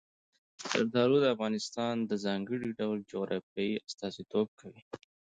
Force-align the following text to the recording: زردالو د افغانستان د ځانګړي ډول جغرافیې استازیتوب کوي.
زردالو 0.69 1.17
د 1.21 1.25
افغانستان 1.35 1.95
د 2.09 2.11
ځانګړي 2.25 2.69
ډول 2.79 2.97
جغرافیې 3.11 3.81
استازیتوب 3.87 4.47
کوي. 4.59 4.81